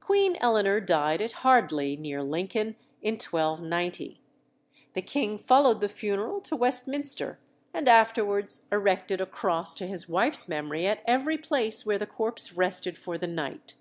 Queen 0.00 0.36
Eleanor 0.42 0.80
died 0.82 1.22
at 1.22 1.32
Hardley, 1.40 1.96
near 1.96 2.22
Lincoln, 2.22 2.76
in 3.00 3.14
1290. 3.14 4.20
The 4.92 5.00
king 5.00 5.38
followed 5.38 5.80
the 5.80 5.88
funeral 5.88 6.42
to 6.42 6.54
Westminster, 6.54 7.40
and 7.72 7.88
afterwards 7.88 8.66
erected 8.70 9.18
a 9.18 9.24
cross 9.24 9.72
to 9.76 9.86
his 9.86 10.10
wife's 10.10 10.46
memory 10.46 10.86
at 10.86 11.02
every 11.06 11.38
place 11.38 11.86
where 11.86 11.96
the 11.96 12.06
corpse 12.06 12.52
rested 12.52 12.98
for 12.98 13.16
the 13.16 13.26
night. 13.28 13.76